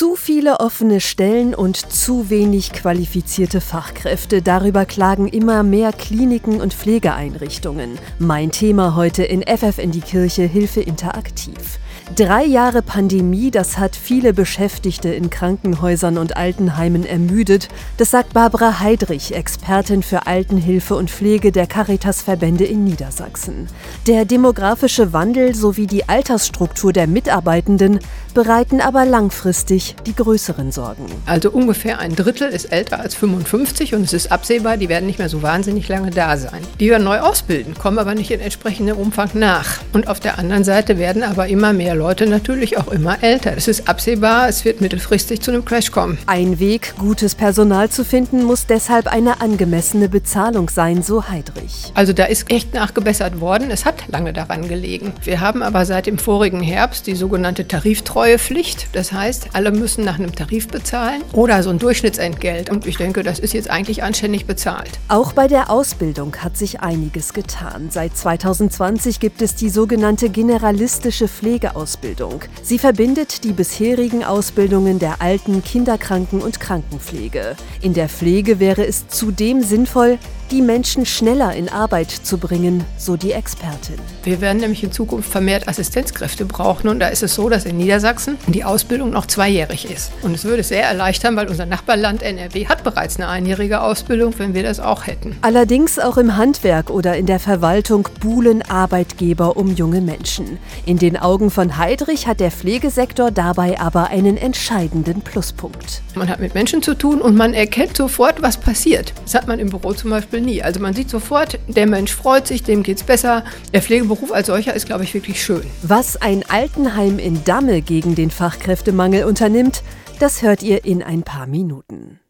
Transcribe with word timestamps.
Zu 0.00 0.16
viele 0.16 0.60
offene 0.60 0.98
Stellen 0.98 1.54
und 1.54 1.76
zu 1.76 2.30
wenig 2.30 2.72
qualifizierte 2.72 3.60
Fachkräfte. 3.60 4.40
Darüber 4.40 4.86
klagen 4.86 5.28
immer 5.28 5.62
mehr 5.62 5.92
Kliniken 5.92 6.62
und 6.62 6.72
Pflegeeinrichtungen. 6.72 7.98
Mein 8.18 8.50
Thema 8.50 8.96
heute 8.96 9.24
in 9.24 9.42
FF 9.42 9.76
in 9.76 9.90
die 9.90 10.00
Kirche 10.00 10.44
Hilfe 10.44 10.80
interaktiv. 10.80 11.78
Drei 12.16 12.44
Jahre 12.44 12.82
Pandemie, 12.82 13.52
das 13.52 13.78
hat 13.78 13.94
viele 13.94 14.32
Beschäftigte 14.32 15.10
in 15.10 15.30
Krankenhäusern 15.30 16.18
und 16.18 16.36
Altenheimen 16.36 17.06
ermüdet. 17.06 17.68
Das 17.98 18.10
sagt 18.10 18.34
Barbara 18.34 18.80
Heidrich, 18.80 19.32
Expertin 19.32 20.02
für 20.02 20.26
Altenhilfe 20.26 20.96
und 20.96 21.08
Pflege 21.08 21.52
der 21.52 21.68
Caritas-Verbände 21.68 22.64
in 22.64 22.82
Niedersachsen. 22.82 23.68
Der 24.08 24.24
demografische 24.24 25.12
Wandel 25.12 25.54
sowie 25.54 25.86
die 25.86 26.08
Altersstruktur 26.08 26.92
der 26.92 27.06
Mitarbeitenden 27.06 28.00
bereiten 28.34 28.80
aber 28.80 29.04
langfristig 29.04 29.96
die 30.06 30.14
größeren 30.14 30.72
Sorgen. 30.72 31.06
Also 31.26 31.50
ungefähr 31.50 32.00
ein 32.00 32.16
Drittel 32.16 32.48
ist 32.48 32.66
älter 32.66 33.00
als 33.00 33.14
55 33.14 33.94
und 33.94 34.02
es 34.02 34.12
ist 34.12 34.32
absehbar, 34.32 34.76
die 34.76 34.88
werden 34.88 35.06
nicht 35.06 35.18
mehr 35.18 35.28
so 35.28 35.42
wahnsinnig 35.42 35.88
lange 35.88 36.10
da 36.10 36.36
sein. 36.36 36.62
Die 36.80 36.90
werden 36.90 37.04
neu 37.04 37.20
ausbilden, 37.20 37.74
kommen 37.74 37.98
aber 37.98 38.14
nicht 38.14 38.30
in 38.30 38.40
entsprechendem 38.40 38.96
Umfang 38.96 39.30
nach. 39.34 39.78
Und 39.92 40.08
auf 40.08 40.20
der 40.20 40.38
anderen 40.38 40.64
Seite 40.64 40.98
werden 40.98 41.22
aber 41.22 41.48
immer 41.48 41.72
mehr 41.72 41.94
Leute 42.00 42.26
natürlich 42.26 42.78
auch 42.78 42.88
immer 42.88 43.22
älter. 43.22 43.52
Es 43.54 43.68
ist 43.68 43.86
absehbar, 43.86 44.48
es 44.48 44.64
wird 44.64 44.80
mittelfristig 44.80 45.42
zu 45.42 45.50
einem 45.50 45.66
Crash 45.66 45.90
kommen. 45.90 46.16
Ein 46.24 46.58
Weg, 46.58 46.94
gutes 46.96 47.34
Personal 47.34 47.90
zu 47.90 48.06
finden, 48.06 48.42
muss 48.42 48.64
deshalb 48.64 49.06
eine 49.06 49.42
angemessene 49.42 50.08
Bezahlung 50.08 50.70
sein, 50.70 51.02
so 51.02 51.28
Heidrich. 51.28 51.92
Also 51.92 52.14
da 52.14 52.24
ist 52.24 52.50
echt 52.50 52.72
nachgebessert 52.72 53.42
worden. 53.42 53.70
Es 53.70 53.84
hat 53.84 54.08
lange 54.08 54.32
daran 54.32 54.66
gelegen. 54.66 55.12
Wir 55.24 55.42
haben 55.42 55.62
aber 55.62 55.84
seit 55.84 56.06
dem 56.06 56.16
vorigen 56.16 56.62
Herbst 56.62 57.06
die 57.06 57.14
sogenannte 57.14 57.68
Tariftreuepflicht. 57.68 58.88
Das 58.94 59.12
heißt, 59.12 59.50
alle 59.52 59.70
müssen 59.70 60.02
nach 60.02 60.18
einem 60.18 60.34
Tarif 60.34 60.68
bezahlen 60.68 61.20
oder 61.34 61.62
so 61.62 61.68
ein 61.68 61.78
Durchschnittsentgelt. 61.78 62.70
Und 62.70 62.86
ich 62.86 62.96
denke, 62.96 63.22
das 63.22 63.38
ist 63.38 63.52
jetzt 63.52 63.68
eigentlich 63.68 64.02
anständig 64.02 64.46
bezahlt. 64.46 64.98
Auch 65.08 65.34
bei 65.34 65.48
der 65.48 65.68
Ausbildung 65.68 66.34
hat 66.38 66.56
sich 66.56 66.80
einiges 66.80 67.34
getan. 67.34 67.88
Seit 67.90 68.16
2020 68.16 69.20
gibt 69.20 69.42
es 69.42 69.54
die 69.54 69.68
sogenannte 69.68 70.30
generalistische 70.30 71.28
Pflegeausbildung. 71.28 71.89
Ausbildung. 71.90 72.42
Sie 72.62 72.78
verbindet 72.78 73.42
die 73.42 73.52
bisherigen 73.52 74.22
Ausbildungen 74.22 75.00
der 75.00 75.20
Alten-, 75.20 75.64
Kinderkranken- 75.64 76.40
und 76.40 76.60
Krankenpflege. 76.60 77.56
In 77.82 77.94
der 77.94 78.08
Pflege 78.08 78.60
wäre 78.60 78.86
es 78.86 79.08
zudem 79.08 79.60
sinnvoll, 79.64 80.18
die 80.50 80.62
Menschen 80.62 81.06
schneller 81.06 81.54
in 81.54 81.68
Arbeit 81.68 82.10
zu 82.10 82.38
bringen, 82.38 82.84
so 82.96 83.16
die 83.16 83.32
Expertin. 83.32 83.96
Wir 84.24 84.40
werden 84.40 84.58
nämlich 84.58 84.82
in 84.82 84.90
Zukunft 84.90 85.30
vermehrt 85.30 85.68
Assistenzkräfte 85.68 86.44
brauchen 86.44 86.88
und 86.88 86.98
da 86.98 87.08
ist 87.08 87.22
es 87.22 87.34
so, 87.34 87.48
dass 87.48 87.64
in 87.64 87.76
Niedersachsen 87.76 88.36
die 88.48 88.64
Ausbildung 88.64 89.10
noch 89.10 89.26
zweijährig 89.26 89.90
ist. 89.90 90.12
Und 90.22 90.34
es 90.34 90.44
würde 90.44 90.62
sehr 90.62 90.82
erleichtern, 90.82 91.36
weil 91.36 91.48
unser 91.48 91.66
Nachbarland 91.66 92.22
NRW 92.22 92.66
hat 92.66 92.82
bereits 92.82 93.16
eine 93.16 93.28
einjährige 93.28 93.80
Ausbildung, 93.80 94.34
wenn 94.38 94.54
wir 94.54 94.62
das 94.62 94.80
auch 94.80 95.06
hätten. 95.06 95.36
Allerdings 95.42 95.98
auch 95.98 96.16
im 96.16 96.36
Handwerk 96.36 96.90
oder 96.90 97.16
in 97.16 97.26
der 97.26 97.38
Verwaltung 97.38 98.08
buhlen 98.20 98.62
Arbeitgeber 98.62 99.56
um 99.56 99.74
junge 99.74 100.00
Menschen. 100.00 100.58
In 100.84 100.98
den 100.98 101.16
Augen 101.16 101.50
von 101.50 101.76
Heidrich 101.76 102.26
hat 102.26 102.40
der 102.40 102.50
Pflegesektor 102.50 103.30
dabei 103.30 103.78
aber 103.78 104.08
einen 104.08 104.36
entscheidenden 104.36 105.20
Pluspunkt. 105.20 106.02
Man 106.14 106.28
hat 106.28 106.40
mit 106.40 106.54
Menschen 106.54 106.82
zu 106.82 106.94
tun 106.94 107.20
und 107.20 107.36
man 107.36 107.54
erkennt 107.54 107.96
sofort, 107.96 108.42
was 108.42 108.56
passiert. 108.56 109.12
Das 109.22 109.34
hat 109.34 109.46
man 109.46 109.60
im 109.60 109.70
Büro 109.70 109.92
zum 109.92 110.10
Beispiel 110.10 110.39
Beispiel 110.39 110.39
nie. 110.40 110.62
Also 110.62 110.80
man 110.80 110.94
sieht 110.94 111.10
sofort, 111.10 111.58
der 111.68 111.86
Mensch 111.86 112.14
freut 112.14 112.46
sich, 112.46 112.62
dem 112.62 112.82
geht 112.82 112.98
es 112.98 113.02
besser. 113.02 113.44
Der 113.72 113.82
Pflegeberuf 113.82 114.32
als 114.32 114.48
solcher 114.48 114.74
ist, 114.74 114.86
glaube 114.86 115.04
ich, 115.04 115.14
wirklich 115.14 115.42
schön. 115.42 115.62
Was 115.82 116.16
ein 116.16 116.44
Altenheim 116.48 117.18
in 117.18 117.44
Damme 117.44 117.82
gegen 117.82 118.14
den 118.14 118.30
Fachkräftemangel 118.30 119.24
unternimmt, 119.24 119.82
das 120.18 120.42
hört 120.42 120.62
ihr 120.62 120.84
in 120.84 121.02
ein 121.02 121.22
paar 121.22 121.46
Minuten. 121.46 122.20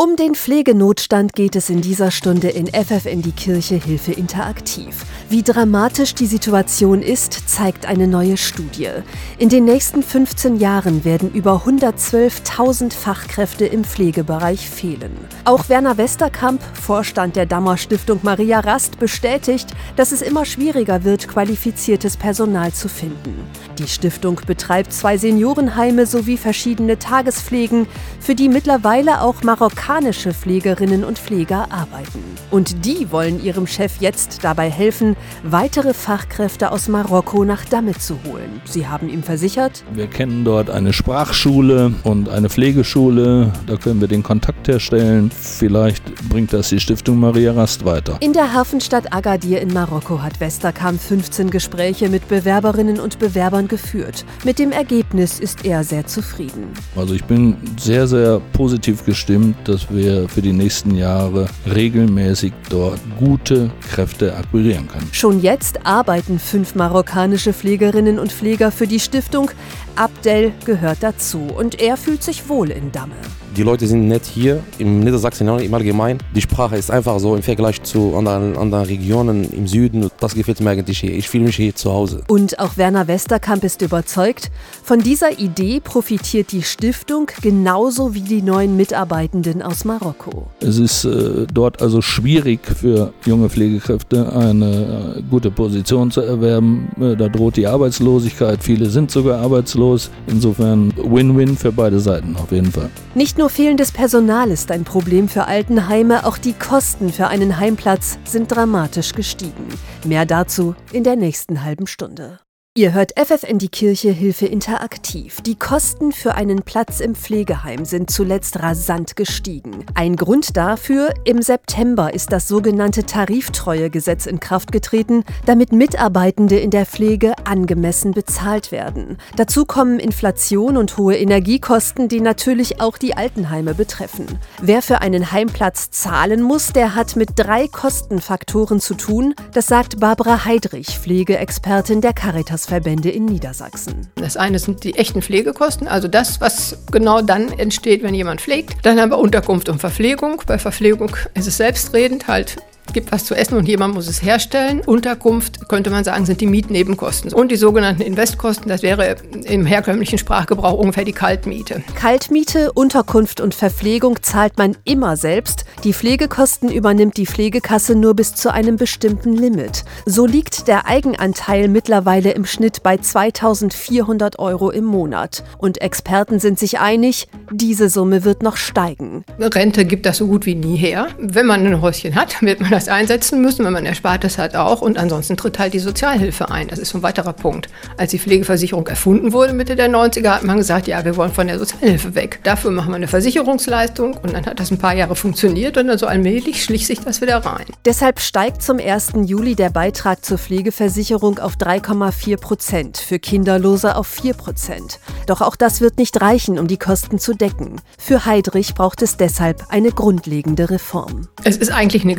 Um 0.00 0.14
den 0.14 0.36
Pflegenotstand 0.36 1.32
geht 1.32 1.56
es 1.56 1.70
in 1.70 1.80
dieser 1.80 2.12
Stunde 2.12 2.50
in 2.50 2.68
FF 2.68 3.02
die 3.02 3.32
Kirche 3.32 3.74
Hilfe 3.74 4.12
interaktiv. 4.12 5.04
Wie 5.28 5.42
dramatisch 5.42 6.14
die 6.14 6.26
Situation 6.26 7.02
ist, 7.02 7.48
zeigt 7.48 7.84
eine 7.84 8.06
neue 8.06 8.36
Studie. 8.36 8.90
In 9.38 9.48
den 9.48 9.64
nächsten 9.64 10.04
15 10.04 10.58
Jahren 10.58 11.04
werden 11.04 11.32
über 11.32 11.64
112.000 11.66 12.92
Fachkräfte 12.92 13.66
im 13.66 13.82
Pflegebereich 13.82 14.70
fehlen. 14.70 15.10
Auch 15.44 15.68
Werner 15.68 15.98
Westerkamp, 15.98 16.62
Vorstand 16.74 17.34
der 17.34 17.46
Dammer 17.46 17.76
Stiftung 17.76 18.20
Maria 18.22 18.60
Rast, 18.60 19.00
bestätigt, 19.00 19.66
dass 19.96 20.12
es 20.12 20.22
immer 20.22 20.44
schwieriger 20.44 21.02
wird, 21.02 21.26
qualifiziertes 21.26 22.16
Personal 22.16 22.72
zu 22.72 22.88
finden. 22.88 23.34
Die 23.80 23.88
Stiftung 23.88 24.40
betreibt 24.46 24.92
zwei 24.92 25.18
Seniorenheime 25.18 26.06
sowie 26.06 26.36
verschiedene 26.36 27.00
Tagespflegen, 27.00 27.88
für 28.20 28.36
die 28.36 28.48
mittlerweile 28.48 29.22
auch 29.22 29.42
Marokkaner 29.42 29.87
marokkanische 29.88 30.34
Pflegerinnen 30.34 31.02
und 31.02 31.18
Pfleger 31.18 31.66
arbeiten. 31.70 32.22
Und 32.50 32.84
die 32.84 33.10
wollen 33.10 33.42
ihrem 33.42 33.66
Chef 33.66 34.00
jetzt 34.00 34.44
dabei 34.44 34.70
helfen, 34.70 35.16
weitere 35.42 35.94
Fachkräfte 35.94 36.72
aus 36.72 36.88
Marokko 36.88 37.44
nach 37.44 37.64
Damme 37.64 37.92
zu 37.96 38.18
holen. 38.24 38.60
Sie 38.64 38.86
haben 38.86 39.08
ihm 39.08 39.22
versichert, 39.22 39.84
wir 39.94 40.06
kennen 40.06 40.44
dort 40.44 40.68
eine 40.68 40.92
Sprachschule 40.92 41.92
und 42.04 42.28
eine 42.28 42.50
Pflegeschule, 42.50 43.52
da 43.66 43.76
können 43.76 44.00
wir 44.00 44.08
den 44.08 44.22
Kontakt 44.22 44.68
herstellen. 44.68 45.30
Vielleicht 45.30 46.02
bringt 46.28 46.52
das 46.52 46.68
die 46.68 46.80
Stiftung 46.80 47.18
Maria 47.18 47.52
Rast 47.52 47.84
weiter. 47.84 48.18
In 48.20 48.34
der 48.34 48.52
Hafenstadt 48.52 49.12
Agadir 49.12 49.60
in 49.60 49.72
Marokko 49.72 50.22
hat 50.22 50.38
Westerkamp 50.40 51.00
15 51.00 51.50
Gespräche 51.50 52.10
mit 52.10 52.28
Bewerberinnen 52.28 53.00
und 53.00 53.18
Bewerbern 53.18 53.68
geführt. 53.68 54.26
Mit 54.44 54.58
dem 54.58 54.72
Ergebnis 54.72 55.40
ist 55.40 55.64
er 55.64 55.82
sehr 55.82 56.06
zufrieden. 56.06 56.68
Also 56.94 57.14
ich 57.14 57.24
bin 57.24 57.56
sehr, 57.78 58.06
sehr 58.06 58.40
positiv 58.52 59.04
gestimmt, 59.04 59.56
dass 59.64 59.77
dass 59.78 59.94
wir 59.94 60.28
für 60.28 60.42
die 60.42 60.52
nächsten 60.52 60.96
Jahre 60.96 61.46
regelmäßig 61.72 62.52
dort 62.68 62.98
gute 63.18 63.70
Kräfte 63.92 64.34
akquirieren 64.34 64.88
können. 64.88 65.08
Schon 65.12 65.40
jetzt 65.40 65.86
arbeiten 65.86 66.38
fünf 66.38 66.74
marokkanische 66.74 67.52
Pflegerinnen 67.52 68.18
und 68.18 68.32
Pfleger 68.32 68.72
für 68.72 68.88
die 68.88 68.98
Stiftung. 68.98 69.50
Abdel 69.98 70.52
gehört 70.64 70.98
dazu 71.00 71.40
und 71.56 71.80
er 71.80 71.96
fühlt 71.96 72.22
sich 72.22 72.48
wohl 72.48 72.70
in 72.70 72.92
Damme. 72.92 73.16
Die 73.56 73.64
Leute 73.64 73.88
sind 73.88 74.06
nett 74.06 74.24
hier 74.24 74.62
im 74.78 75.00
Niedersachsen 75.00 75.48
im 75.48 75.74
Allgemeinen. 75.74 76.20
Die 76.32 76.40
Sprache 76.40 76.76
ist 76.76 76.92
einfach 76.92 77.18
so 77.18 77.34
im 77.34 77.42
Vergleich 77.42 77.82
zu 77.82 78.14
anderen, 78.14 78.56
anderen 78.56 78.84
Regionen 78.84 79.50
im 79.52 79.66
Süden. 79.66 80.10
Das 80.20 80.36
gefällt 80.36 80.60
mir 80.60 80.70
eigentlich 80.70 81.00
hier. 81.00 81.10
Ich 81.10 81.28
fühle 81.28 81.46
mich 81.46 81.56
hier 81.56 81.74
zu 81.74 81.90
Hause. 81.90 82.22
Und 82.28 82.60
auch 82.60 82.76
Werner 82.76 83.08
Westerkamp 83.08 83.64
ist 83.64 83.82
überzeugt, 83.82 84.52
von 84.84 85.00
dieser 85.00 85.40
Idee 85.40 85.80
profitiert 85.80 86.52
die 86.52 86.62
Stiftung 86.62 87.30
genauso 87.42 88.14
wie 88.14 88.20
die 88.20 88.42
neuen 88.42 88.76
Mitarbeitenden 88.76 89.60
aus 89.62 89.84
Marokko. 89.84 90.46
Es 90.60 90.78
ist 90.78 91.04
äh, 91.06 91.46
dort 91.52 91.82
also 91.82 92.00
schwierig 92.00 92.60
für 92.64 93.12
junge 93.26 93.48
Pflegekräfte 93.48 94.32
eine 94.36 95.16
äh, 95.16 95.22
gute 95.28 95.50
Position 95.50 96.12
zu 96.12 96.20
erwerben. 96.20 96.90
Äh, 97.00 97.16
da 97.16 97.28
droht 97.28 97.56
die 97.56 97.66
Arbeitslosigkeit. 97.66 98.62
Viele 98.62 98.88
sind 98.88 99.10
sogar 99.10 99.40
arbeitslos. 99.40 99.87
Insofern 100.26 100.92
Win-Win 100.96 101.56
für 101.56 101.72
beide 101.72 102.00
Seiten 102.00 102.36
auf 102.36 102.52
jeden 102.52 102.72
Fall. 102.72 102.90
Nicht 103.14 103.38
nur 103.38 103.50
fehlendes 103.50 103.92
Personal 103.92 104.50
ist 104.50 104.70
ein 104.70 104.84
Problem 104.84 105.28
für 105.28 105.46
Altenheime, 105.46 106.26
auch 106.26 106.38
die 106.38 106.52
Kosten 106.52 107.12
für 107.12 107.28
einen 107.28 107.58
Heimplatz 107.58 108.18
sind 108.24 108.50
dramatisch 108.52 109.14
gestiegen. 109.14 109.68
Mehr 110.04 110.26
dazu 110.26 110.74
in 110.92 111.04
der 111.04 111.16
nächsten 111.16 111.64
halben 111.64 111.86
Stunde. 111.86 112.40
Ihr 112.78 112.92
hört 112.92 113.18
FFN 113.18 113.58
die 113.58 113.70
Kirche 113.70 114.12
Hilfe 114.12 114.46
interaktiv. 114.46 115.40
Die 115.40 115.56
Kosten 115.56 116.12
für 116.12 116.36
einen 116.36 116.62
Platz 116.62 117.00
im 117.00 117.16
Pflegeheim 117.16 117.84
sind 117.84 118.08
zuletzt 118.08 118.62
rasant 118.62 119.16
gestiegen. 119.16 119.84
Ein 119.94 120.14
Grund 120.14 120.56
dafür, 120.56 121.12
im 121.24 121.42
September 121.42 122.14
ist 122.14 122.30
das 122.30 122.46
sogenannte 122.46 123.02
Tariftreuegesetz 123.02 124.26
in 124.26 124.38
Kraft 124.38 124.70
getreten, 124.70 125.24
damit 125.44 125.72
Mitarbeitende 125.72 126.56
in 126.60 126.70
der 126.70 126.86
Pflege 126.86 127.34
angemessen 127.44 128.12
bezahlt 128.12 128.70
werden. 128.70 129.18
Dazu 129.34 129.64
kommen 129.64 129.98
Inflation 129.98 130.76
und 130.76 130.96
hohe 130.98 131.16
Energiekosten, 131.16 132.06
die 132.06 132.20
natürlich 132.20 132.80
auch 132.80 132.96
die 132.96 133.16
Altenheime 133.16 133.74
betreffen. 133.74 134.38
Wer 134.62 134.82
für 134.82 135.00
einen 135.00 135.32
Heimplatz 135.32 135.90
zahlen 135.90 136.42
muss, 136.42 136.72
der 136.72 136.94
hat 136.94 137.16
mit 137.16 137.30
drei 137.34 137.66
Kostenfaktoren 137.66 138.78
zu 138.78 138.94
tun, 138.94 139.34
das 139.52 139.66
sagt 139.66 139.98
Barbara 139.98 140.44
Heidrich, 140.44 140.96
Pflegeexpertin 141.00 142.00
der 142.00 142.12
Caritas 142.12 142.57
Verbände 142.66 143.10
in 143.10 143.24
Niedersachsen. 143.24 144.08
Das 144.16 144.36
eine 144.36 144.58
sind 144.58 144.84
die 144.84 144.96
echten 144.96 145.22
Pflegekosten, 145.22 145.88
also 145.88 146.08
das, 146.08 146.40
was 146.40 146.78
genau 146.90 147.22
dann 147.22 147.52
entsteht, 147.52 148.02
wenn 148.02 148.14
jemand 148.14 148.40
pflegt. 148.40 148.74
Dann 148.82 149.00
haben 149.00 149.10
wir 149.10 149.18
Unterkunft 149.18 149.68
und 149.68 149.78
Verpflegung. 149.78 150.42
Bei 150.46 150.58
Verpflegung 150.58 151.16
ist 151.34 151.46
es 151.46 151.56
selbstredend 151.56 152.28
halt 152.28 152.56
gibt 152.92 153.12
was 153.12 153.24
zu 153.24 153.34
essen 153.34 153.56
und 153.56 153.68
jemand 153.68 153.94
muss 153.94 154.08
es 154.08 154.22
herstellen. 154.22 154.80
Unterkunft, 154.84 155.68
könnte 155.68 155.90
man 155.90 156.04
sagen, 156.04 156.26
sind 156.26 156.40
die 156.40 156.46
Mietnebenkosten. 156.46 157.32
Und 157.32 157.50
die 157.50 157.56
sogenannten 157.56 158.02
Investkosten, 158.02 158.68
das 158.68 158.82
wäre 158.82 159.16
im 159.44 159.66
herkömmlichen 159.66 160.18
Sprachgebrauch 160.18 160.78
ungefähr 160.78 161.04
die 161.04 161.12
Kaltmiete. 161.12 161.82
Kaltmiete, 161.94 162.72
Unterkunft 162.72 163.40
und 163.40 163.54
Verpflegung 163.54 164.22
zahlt 164.22 164.58
man 164.58 164.76
immer 164.84 165.16
selbst. 165.16 165.64
Die 165.84 165.92
Pflegekosten 165.92 166.70
übernimmt 166.70 167.16
die 167.16 167.26
Pflegekasse 167.26 167.94
nur 167.94 168.14
bis 168.14 168.34
zu 168.34 168.52
einem 168.52 168.76
bestimmten 168.76 169.34
Limit. 169.34 169.84
So 170.06 170.26
liegt 170.26 170.68
der 170.68 170.86
Eigenanteil 170.86 171.68
mittlerweile 171.68 172.32
im 172.32 172.44
Schnitt 172.44 172.82
bei 172.82 172.96
2400 172.96 174.38
Euro 174.38 174.70
im 174.70 174.84
Monat. 174.84 175.44
Und 175.58 175.80
Experten 175.80 176.40
sind 176.40 176.58
sich 176.58 176.78
einig, 176.78 177.28
diese 177.52 177.88
Summe 177.88 178.24
wird 178.24 178.42
noch 178.42 178.56
steigen. 178.56 179.24
Rente 179.38 179.84
gibt 179.84 180.06
das 180.06 180.18
so 180.18 180.26
gut 180.26 180.46
wie 180.46 180.54
nie 180.54 180.76
her. 180.76 181.08
Wenn 181.18 181.46
man 181.46 181.66
ein 181.66 181.80
Häuschen 181.80 182.14
hat, 182.14 182.40
wird 182.42 182.60
man 182.60 182.70
das 182.78 182.88
einsetzen 182.88 183.40
müssen, 183.40 183.64
wenn 183.64 183.72
man 183.72 183.86
Erspartes 183.86 184.38
hat 184.38 184.54
auch. 184.54 184.80
Und 184.80 184.98
ansonsten 184.98 185.36
tritt 185.36 185.58
halt 185.58 185.74
die 185.74 185.80
Sozialhilfe 185.80 186.50
ein. 186.50 186.68
Das 186.68 186.78
ist 186.78 186.90
so 186.90 186.98
ein 186.98 187.02
weiterer 187.02 187.32
Punkt. 187.32 187.68
Als 187.96 188.12
die 188.12 188.20
Pflegeversicherung 188.20 188.86
erfunden 188.86 189.32
wurde, 189.32 189.52
Mitte 189.52 189.74
der 189.74 189.90
90er, 189.90 190.28
hat 190.28 190.44
man 190.44 190.58
gesagt, 190.58 190.86
ja, 190.86 191.04
wir 191.04 191.16
wollen 191.16 191.32
von 191.32 191.48
der 191.48 191.58
Sozialhilfe 191.58 192.14
weg. 192.14 192.38
Dafür 192.44 192.70
machen 192.70 192.90
wir 192.90 192.96
eine 192.96 193.08
Versicherungsleistung 193.08 194.16
und 194.18 194.32
dann 194.32 194.46
hat 194.46 194.60
das 194.60 194.70
ein 194.70 194.78
paar 194.78 194.94
Jahre 194.94 195.16
funktioniert 195.16 195.76
und 195.76 195.88
dann 195.88 195.98
so 195.98 196.06
allmählich 196.06 196.62
schlich 196.62 196.86
sich 196.86 197.00
das 197.00 197.20
wieder 197.20 197.38
rein. 197.38 197.66
Deshalb 197.84 198.20
steigt 198.20 198.62
zum 198.62 198.78
1. 198.78 199.12
Juli 199.24 199.56
der 199.56 199.70
Beitrag 199.70 200.24
zur 200.24 200.38
Pflegeversicherung 200.38 201.40
auf 201.40 201.56
3,4 201.56 202.36
Prozent, 202.36 202.98
für 202.98 203.18
Kinderlose 203.18 203.96
auf 203.96 204.06
4 204.06 204.34
Prozent. 204.34 205.00
Doch 205.26 205.40
auch 205.40 205.56
das 205.56 205.80
wird 205.80 205.98
nicht 205.98 206.20
reichen, 206.20 206.58
um 206.60 206.68
die 206.68 206.78
Kosten 206.78 207.18
zu 207.18 207.34
decken. 207.34 207.80
Für 207.98 208.24
Heidrich 208.24 208.74
braucht 208.74 209.02
es 209.02 209.16
deshalb 209.16 209.64
eine 209.68 209.90
grundlegende 209.90 210.70
Reform. 210.70 211.26
Es 211.42 211.56
ist 211.56 211.72
eigentlich 211.72 212.04
eine 212.04 212.14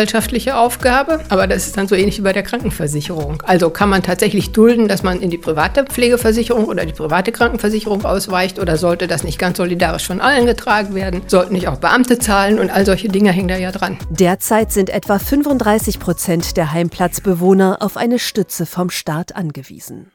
gesamtgesellschaftliche 0.00 0.56
Aufgabe, 0.56 1.20
aber 1.28 1.46
das 1.46 1.66
ist 1.66 1.76
dann 1.76 1.88
so 1.88 1.94
ähnlich 1.94 2.18
wie 2.18 2.22
bei 2.22 2.32
der 2.32 2.42
Krankenversicherung. 2.42 3.42
Also 3.44 3.70
kann 3.70 3.88
man 3.88 4.02
tatsächlich 4.02 4.52
dulden, 4.52 4.88
dass 4.88 5.02
man 5.02 5.20
in 5.20 5.30
die 5.30 5.38
private 5.38 5.84
Pflegeversicherung 5.84 6.64
oder 6.66 6.86
die 6.86 6.92
private 6.92 7.32
Krankenversicherung 7.32 8.04
ausweicht 8.04 8.58
oder 8.58 8.76
sollte 8.76 9.06
das 9.06 9.24
nicht 9.24 9.38
ganz 9.38 9.58
solidarisch 9.58 10.06
von 10.06 10.20
allen 10.20 10.46
getragen 10.46 10.94
werden? 10.94 11.22
Sollten 11.26 11.54
nicht 11.54 11.68
auch 11.68 11.78
Beamte 11.78 12.18
zahlen 12.18 12.58
und 12.58 12.70
all 12.70 12.86
solche 12.86 13.08
Dinge 13.08 13.32
hängen 13.32 13.48
da 13.48 13.56
ja 13.56 13.72
dran. 13.72 13.98
Derzeit 14.10 14.72
sind 14.72 14.90
etwa 14.90 15.18
35 15.18 15.98
Prozent 15.98 16.56
der 16.56 16.72
Heimplatzbewohner 16.72 17.78
auf 17.80 17.96
eine 17.96 18.18
Stütze 18.18 18.66
vom 18.66 18.90
Staat 18.90 19.36
angewiesen. 19.36 20.10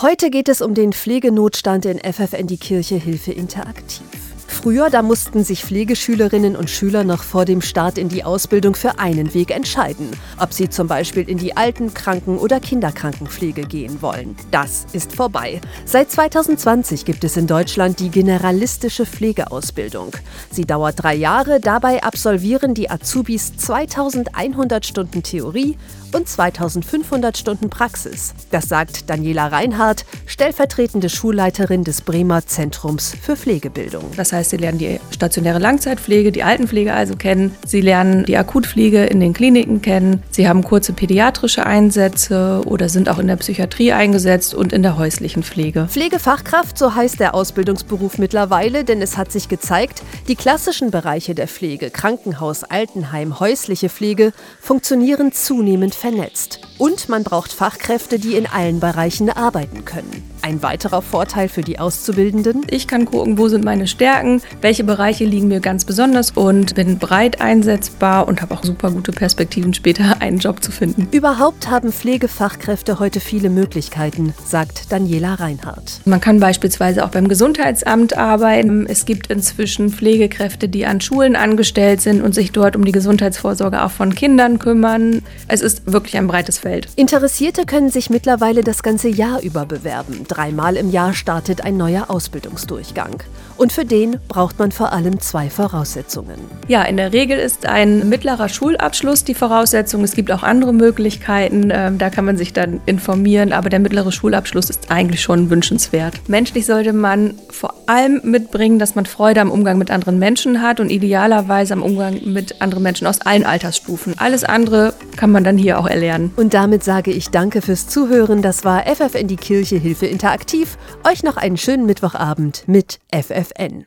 Heute 0.00 0.30
geht 0.30 0.48
es 0.48 0.60
um 0.60 0.74
den 0.74 0.92
Pflegenotstand 0.92 1.84
in 1.84 1.98
FFN 1.98 2.46
die 2.46 2.58
Kirche 2.58 2.94
Hilfe 2.94 3.32
Interaktiv. 3.32 4.37
Früher, 4.68 4.90
da 4.90 5.00
mussten 5.00 5.44
sich 5.44 5.64
Pflegeschülerinnen 5.64 6.54
und 6.54 6.68
Schüler 6.68 7.02
noch 7.02 7.22
vor 7.22 7.46
dem 7.46 7.62
Start 7.62 7.96
in 7.96 8.10
die 8.10 8.22
Ausbildung 8.22 8.74
für 8.74 8.98
einen 8.98 9.32
Weg 9.32 9.50
entscheiden, 9.50 10.10
ob 10.38 10.52
sie 10.52 10.68
zum 10.68 10.88
Beispiel 10.88 11.26
in 11.26 11.38
die 11.38 11.56
Alten-, 11.56 11.94
Kranken- 11.94 12.36
oder 12.36 12.60
Kinderkrankenpflege 12.60 13.62
gehen 13.62 14.02
wollen. 14.02 14.36
Das 14.50 14.84
ist 14.92 15.16
vorbei. 15.16 15.62
Seit 15.86 16.10
2020 16.10 17.06
gibt 17.06 17.24
es 17.24 17.38
in 17.38 17.46
Deutschland 17.46 17.98
die 17.98 18.10
generalistische 18.10 19.06
Pflegeausbildung. 19.06 20.10
Sie 20.50 20.66
dauert 20.66 21.02
drei 21.02 21.14
Jahre, 21.14 21.60
dabei 21.60 22.02
absolvieren 22.02 22.74
die 22.74 22.90
Azubis 22.90 23.56
2100 23.56 24.84
Stunden 24.84 25.22
Theorie 25.22 25.78
und 26.12 26.28
2500 26.28 27.38
Stunden 27.38 27.70
Praxis. 27.70 28.34
Das 28.50 28.68
sagt 28.68 29.08
Daniela 29.08 29.46
Reinhardt, 29.46 30.04
stellvertretende 30.26 31.08
Schulleiterin 31.08 31.84
des 31.84 32.02
Bremer 32.02 32.46
Zentrums 32.46 33.14
für 33.20 33.36
Pflegebildung. 33.36 34.04
Das 34.16 34.32
heißt, 34.32 34.57
sie 34.58 34.62
lernen 34.62 34.78
die 34.78 35.00
stationäre 35.10 35.58
Langzeitpflege, 35.58 36.32
die 36.32 36.42
Altenpflege 36.42 36.92
also 36.92 37.16
kennen. 37.16 37.54
Sie 37.64 37.80
lernen 37.80 38.24
die 38.24 38.36
Akutpflege 38.36 39.04
in 39.04 39.20
den 39.20 39.32
Kliniken 39.32 39.82
kennen. 39.82 40.22
Sie 40.30 40.48
haben 40.48 40.64
kurze 40.64 40.92
pädiatrische 40.92 41.64
Einsätze 41.64 42.62
oder 42.66 42.88
sind 42.88 43.08
auch 43.08 43.18
in 43.18 43.28
der 43.28 43.36
Psychiatrie 43.36 43.92
eingesetzt 43.92 44.54
und 44.54 44.72
in 44.72 44.82
der 44.82 44.98
häuslichen 44.98 45.42
Pflege. 45.42 45.86
Pflegefachkraft, 45.88 46.76
so 46.76 46.94
heißt 46.94 47.20
der 47.20 47.34
Ausbildungsberuf 47.34 48.18
mittlerweile, 48.18 48.84
denn 48.84 49.00
es 49.00 49.16
hat 49.16 49.32
sich 49.32 49.48
gezeigt, 49.48 50.02
die 50.26 50.36
klassischen 50.36 50.90
Bereiche 50.90 51.34
der 51.34 51.48
Pflege, 51.48 51.90
Krankenhaus, 51.90 52.64
Altenheim, 52.64 53.38
häusliche 53.38 53.88
Pflege, 53.88 54.32
funktionieren 54.60 55.32
zunehmend 55.32 55.94
vernetzt. 55.94 56.60
Und 56.78 57.08
man 57.08 57.22
braucht 57.24 57.52
Fachkräfte, 57.52 58.18
die 58.18 58.34
in 58.34 58.46
allen 58.46 58.80
Bereichen 58.80 59.30
arbeiten 59.30 59.84
können. 59.84 60.28
Ein 60.42 60.62
weiterer 60.62 61.02
Vorteil 61.02 61.48
für 61.48 61.62
die 61.62 61.78
Auszubildenden? 61.78 62.62
Ich 62.70 62.86
kann 62.86 63.06
gucken, 63.06 63.38
wo 63.38 63.48
sind 63.48 63.64
meine 63.64 63.86
Stärken, 63.86 64.40
welche 64.60 64.84
Bereiche 64.84 65.24
liegen 65.24 65.48
mir 65.48 65.60
ganz 65.60 65.84
besonders 65.84 66.30
und 66.30 66.74
bin 66.76 66.98
breit 66.98 67.40
einsetzbar 67.40 68.28
und 68.28 68.40
habe 68.40 68.54
auch 68.54 68.62
super 68.62 68.90
gute 68.90 69.12
Perspektiven, 69.12 69.74
später 69.74 70.16
einen 70.20 70.38
Job 70.38 70.62
zu 70.62 70.70
finden. 70.70 71.08
Überhaupt 71.10 71.68
haben 71.68 71.92
Pflegefachkräfte 71.92 73.00
heute 73.00 73.20
viele 73.20 73.50
Möglichkeiten, 73.50 74.32
sagt 74.44 74.92
Daniela 74.92 75.34
Reinhardt. 75.34 76.00
Man 76.04 76.20
kann 76.20 76.38
beispielsweise 76.38 77.04
auch 77.04 77.10
beim 77.10 77.28
Gesundheitsamt 77.28 78.16
arbeiten. 78.16 78.86
Es 78.86 79.04
gibt 79.04 79.28
inzwischen 79.28 79.90
Pflegekräfte, 79.90 80.68
die 80.68 80.86
an 80.86 81.00
Schulen 81.00 81.34
angestellt 81.34 82.00
sind 82.00 82.22
und 82.22 82.34
sich 82.34 82.52
dort 82.52 82.76
um 82.76 82.84
die 82.84 82.92
Gesundheitsvorsorge 82.92 83.82
auch 83.82 83.90
von 83.90 84.14
Kindern 84.14 84.58
kümmern. 84.58 85.22
Es 85.48 85.62
ist 85.62 85.92
wirklich 85.92 86.16
ein 86.16 86.28
breites 86.28 86.58
Feld. 86.58 86.88
Interessierte 86.96 87.66
können 87.66 87.90
sich 87.90 88.08
mittlerweile 88.08 88.62
das 88.62 88.82
ganze 88.82 89.08
Jahr 89.08 89.42
über 89.42 89.66
bewerben. 89.66 90.26
Dreimal 90.28 90.76
im 90.76 90.90
Jahr 90.90 91.14
startet 91.14 91.64
ein 91.64 91.76
neuer 91.76 92.06
Ausbildungsdurchgang. 92.08 93.22
Und 93.56 93.72
für 93.72 93.84
den 93.84 94.18
braucht 94.28 94.58
man 94.60 94.70
vor 94.70 94.92
allem 94.92 95.18
zwei 95.18 95.50
Voraussetzungen. 95.50 96.38
Ja, 96.68 96.82
in 96.84 96.96
der 96.96 97.12
Regel 97.12 97.38
ist 97.38 97.66
ein 97.66 98.08
mittlerer 98.08 98.48
Schulabschluss 98.48 99.24
die 99.24 99.34
Voraussetzung. 99.34 100.04
Es 100.04 100.14
gibt 100.14 100.30
auch 100.30 100.44
andere 100.44 100.72
Möglichkeiten, 100.72 101.70
ähm, 101.72 101.98
da 101.98 102.08
kann 102.10 102.24
man 102.24 102.36
sich 102.36 102.52
dann 102.52 102.80
informieren, 102.86 103.52
aber 103.52 103.68
der 103.68 103.80
mittlere 103.80 104.12
Schulabschluss 104.12 104.70
ist 104.70 104.92
eigentlich 104.92 105.22
schon 105.22 105.50
wünschenswert. 105.50 106.14
Menschlich 106.28 106.66
sollte 106.66 106.92
man 106.92 107.34
vor 107.50 107.74
allem 107.86 108.20
mitbringen, 108.22 108.78
dass 108.78 108.94
man 108.94 109.06
Freude 109.06 109.40
am 109.40 109.50
Umgang 109.50 109.78
mit 109.78 109.90
anderen 109.90 110.20
Menschen 110.20 110.62
hat 110.62 110.78
und 110.78 110.90
idealerweise 110.90 111.72
am 111.72 111.82
Umgang 111.82 112.20
mit 112.24 112.60
anderen 112.62 112.84
Menschen 112.84 113.08
aus 113.08 113.22
allen 113.22 113.44
Altersstufen. 113.44 114.14
Alles 114.18 114.44
andere 114.44 114.94
kann 115.16 115.32
man 115.32 115.42
dann 115.42 115.58
hier 115.58 115.80
auch 115.80 115.86
erlernen. 115.86 116.32
Und 116.36 116.54
damit 116.54 116.84
sage 116.84 117.10
ich 117.10 117.30
danke 117.30 117.60
fürs 117.60 117.88
Zuhören. 117.88 118.40
Das 118.42 118.64
war 118.64 118.84
FF 118.86 119.16
in 119.16 119.26
die 119.26 119.36
Kirche 119.36 119.76
Hilfe 119.76 120.06
Interaktiv. 120.18 120.78
Euch 121.08 121.22
noch 121.22 121.36
einen 121.36 121.56
schönen 121.56 121.86
Mittwochabend 121.86 122.66
mit 122.66 122.98
FFN. 123.14 123.86